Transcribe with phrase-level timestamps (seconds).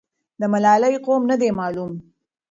[0.39, 1.93] د ملالۍ قوم نه دی معلوم.